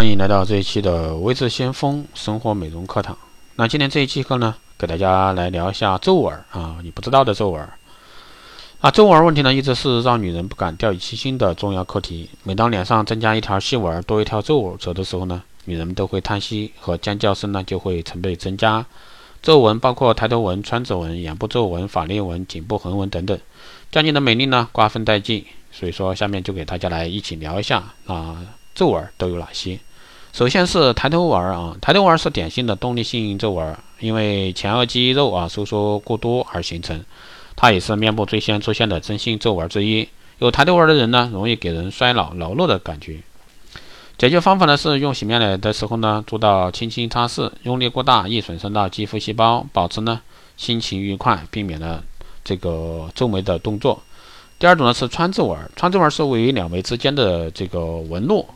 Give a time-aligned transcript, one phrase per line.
[0.00, 3.14] 欢迎来到这一期的微智先锋生活美容课堂。
[3.56, 7.68] 那今天这一期课呢，给大家来聊一下皱纹啊，你不知道的皱纹。
[8.80, 12.30] 啊，皱纹问题呢，一直是让女人不敢掉以轻心的重要课题。
[12.44, 18.86] 每当脸上增加一条细纹，多一条皱纹褶的时候呢，女人们都会叹息和尖叫声呢就会成倍增加。
[19.42, 23.38] 皱纹包括抬头纹、川字纹、眼部皱纹、法令纹、颈部横纹等等，
[23.92, 25.44] 将你的美丽呢瓜分殆尽。
[25.70, 28.38] 所以说，下面就给大家来一起聊一下啊。
[28.74, 29.78] 皱纹都有哪些？
[30.32, 37.04] 首先是抬头纹啊，抬头纹是典型的动力性皱纹，因为前额肌肉啊收缩过多而形成。
[37.56, 40.08] 它也是面部最先出现的真性皱纹之一。
[40.38, 43.18] 有抬头纹的人呢，容易给人衰老劳碌的感觉。
[44.16, 50.20] 解决方法呢是用洗面奶的时候呢，做到轻轻擦拭，用力过大易损伤到肌肤细胞，保持呢
[50.56, 52.02] 心情愉快，避免了
[52.44, 54.00] 这个皱眉的动作。
[54.58, 58.46] 第二种呢是川字纹，川字纹是位于两眉之间的这个纹路。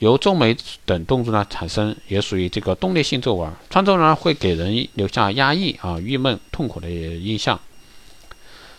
[0.00, 3.52] 由皱眉等动作呢产生，也属于这个动力性皱纹。
[3.68, 7.58] 川皱呢会给人留下压抑啊、郁闷、痛苦的印象。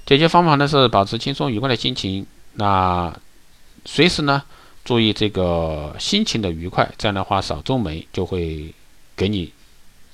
[0.06, 3.14] 解决方法呢是保持轻松愉快的心情，那
[3.86, 4.42] 随时呢
[4.86, 8.74] 注意这个心情的愉快，这样的话少皱眉就会
[9.16, 9.52] 给你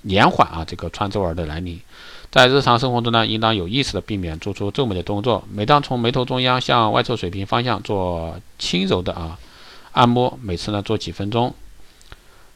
[0.01, 1.79] 延缓啊这个川皱纹的来临。
[2.31, 5.41] 在日常生活中呢，应当有意识的避免做出皱眉的动作。
[5.49, 9.37] 每当从眉头中央向外侧水平方向做轻柔的啊。
[9.95, 11.53] 按摩每次呢做几分钟。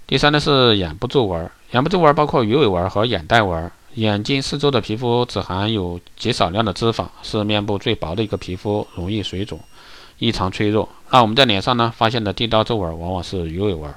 [0.05, 3.71] 第三呢是眼部皱纹，眼部皱纹包括鱼尾纹和眼袋纹。
[3.95, 9.59] 眼睛四周的皮肤只含有极少量的脂肪，是面部最薄的一个皮肤，容易水肿，
[10.19, 10.87] 异常脆弱。
[11.09, 13.91] 那我们在脸上呢发现的地道皱纹往往是鱼尾纹。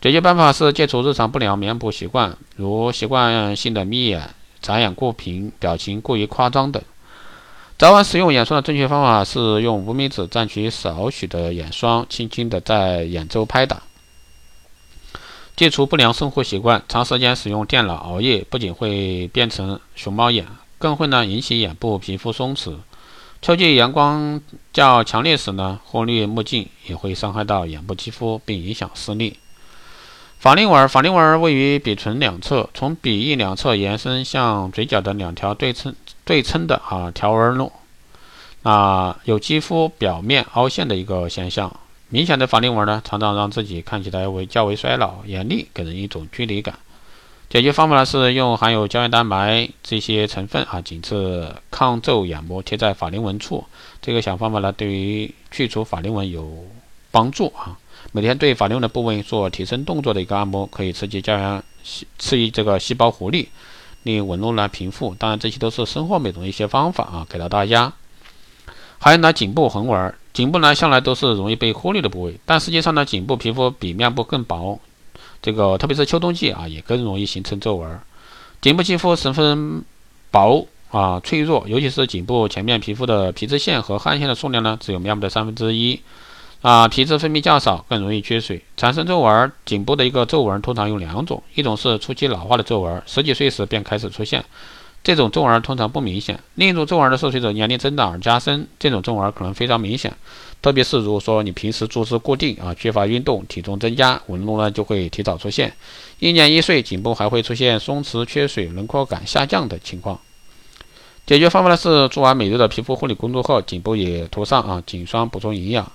[0.00, 4.28] 解决办法是戒除日常不良面部习惯，如习惯性的眯眼、
[4.60, 6.82] 眨眼过频、表情过于夸张等。
[7.78, 13.82] 早晚使用眼霜的正确方法是用无名指蘸取少许的眼霜，轻轻地在眼周拍打。
[15.54, 20.46] 戒除不良生活习惯，长时间使用电脑、熬夜，不仅会变成熊猫眼，
[20.78, 22.76] 更会呢引起眼部皮肤松弛。
[23.42, 24.40] 秋季阳光
[24.72, 29.38] 较强烈时呢，忽略墨镜也会伤害到眼部肌肤，并影响视力。
[30.38, 35.94] 法令纹，法令纹位于鼻唇两侧，从鼻翼两侧延伸向嘴角的两条对称。
[36.24, 37.70] 对称的啊条纹路，
[38.64, 41.72] 啊有肌肤表面凹陷的一个现象。
[42.08, 46.74] 明显的法令纹呢，常常让自己看起来为较为衰老、严厉，给人一种距离感。
[47.48, 53.64] 解决方法呢是用含有胶原蛋白这些成分啊紧致抗皱眼膜贴在法令纹处。
[54.02, 56.64] 这个小方法呢，对于去除法令纹有
[57.12, 57.78] 帮助啊。
[58.12, 61.62] 每天对法令纹的部位做提升动作的一个按摩，可以刺激胶原，
[62.18, 63.48] 刺激这个细胞活力。
[64.04, 67.92] 令纹路呢平复，当然这些都是生活美容的一些方法啊，给到大家。
[68.98, 74.78] 还有呢，颈部横纹，颈部呢向来都是容易被忽略的部位，但实际上呢，颈部皮肤比面部更薄，
[75.42, 78.00] 这个特别是秋冬季啊，也更容易形成皱纹。
[78.60, 79.82] 颈部肌肤十分
[80.30, 86.00] 薄啊，脆弱，尤其是颈部前面皮肤的皮脂腺和汗腺的数量呢，只有面部的三分之一。
[86.66, 89.52] 啊，皮质分泌较少，更容易缺水，产生皱纹。
[89.64, 94.44] 颈部的一个皱纹通常有两种，一种是初期老化的皱纹，十几岁时便开始出现，
[95.04, 100.12] 这种皱纹通常不明显；另一种皱纹呢是随着年龄增长而加深，这种皱纹可能非常明显。
[100.60, 105.72] 特别是如果说你平时坐姿固定啊，缺乏运动，体重增加，纹路呢就会提早出现。
[106.18, 110.18] 一年一岁，颈部还会出现松弛、缺水、轮廓感下降的情况。
[111.26, 115.92] 解决方法呢是做完每日的皮肤护理工作后，颈部也涂上啊颈霜，补充营养。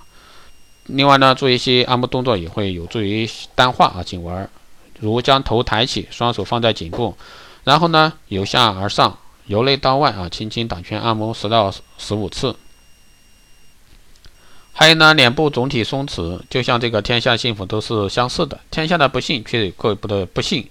[0.86, 4.48] 另外呢，做一些按摩动作也会有助于淡化啊颈纹，
[4.98, 7.14] 如将头抬起，双手放在颈部，
[7.64, 9.16] 然后呢由下而上，
[9.46, 12.56] 由内到外啊轻轻打圈按摩十到十五次。
[14.72, 20.68] 还有呢，脸部总体松弛，就像这个天下幸福都是相似的，天下的不幸却有各不的不幸。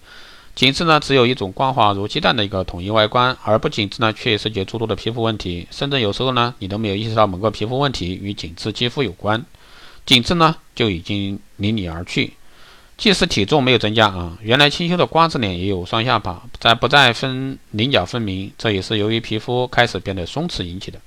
[0.54, 9.46] 紧致呢只有一种光滑如鸡蛋的一个统一外观，而不紧致呢却涉及诸多的皮肤问题，甚至有时候呢你都没有意识到某个皮肤问题与紧致肌肤有关。
[10.12, 12.34] 紧致呢就已经离你而去，
[12.98, 21.00] 即使体重没有增加啊，原来清秀的瓜子脸也有双下巴，再不再分棱角分明，这也是由于皮肤开始变得松弛引起的。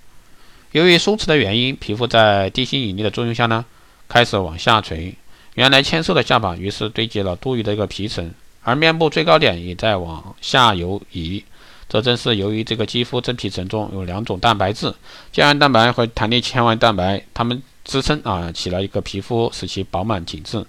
[0.73, 3.63] 由于松弛的原因，皮肤在地心引力的作用下呢，
[4.09, 5.15] 开始往下垂，
[5.53, 8.33] 原来纤瘦的下巴于是堆积了多余的一个皮层，
[8.63, 11.45] 而面部最高点也在往下游移，
[11.91, 14.95] 这正是由于这个肌肤真皮层中有两种蛋白质，
[15.31, 17.63] 胶原蛋白和弹力纤维蛋白，它们。
[17.85, 20.65] 支撑啊，起了一个皮肤，使其饱满紧致。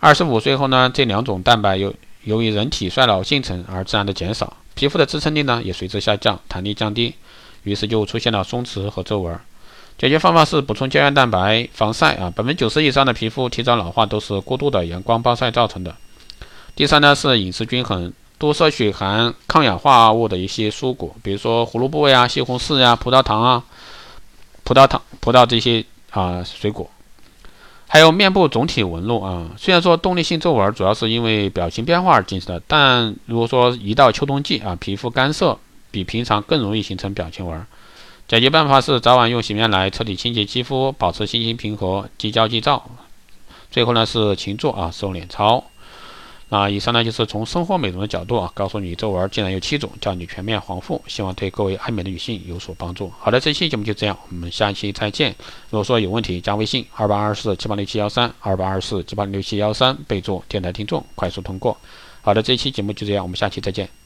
[0.00, 7.14] 二十五岁后呢，这两种蛋白由由于人体衰老形成而自然的减少，皮肤的支撑力呢也随之下降，弹力降低，
[7.62, 9.38] 于是就出现了松弛和皱纹。
[9.98, 15.94] 解决方法是补充胶原蛋白、防晒啊，百分之九十以上的皮肤提早老化都是过度的阳光暴晒造成的。
[16.74, 23.62] 第三呢是饮食均衡，多摄取含抗氧化物的一些蔬果，比如说胡萝卜呀、西红柿呀、葡萄糖啊、
[24.64, 26.90] 葡萄糖、葡萄这些啊水果。
[27.92, 35.58] 还有面部总体纹路啊，虽然说动力性皱纹主要是因为表情变化而进行的，但如果说一到秋冬季啊，皮肤干涩，
[35.90, 37.66] 比平常更容易形成表情纹。
[38.28, 42.88] 解决办法是早晚用洗面奶彻底清洁肌肤，保持心情平和，即焦即躁。
[43.72, 45.64] 最后呢是勤做啊瘦脸操。
[46.52, 53.10] 那以上呢就是从生活美容的角度啊，告诉你皱纹竟然有七种，教你全面防护，希望对各位爱美的女性有所帮助。
[53.20, 55.30] 好的，这期节目就这样，我们下期再见。
[55.70, 61.78] 如果说有问题，加微信二八二四七八六七幺三二八二四七八六七幺三，备注电台听众，快速通过。
[62.20, 63.99] 好的，这期节目就这样，我们下期再见。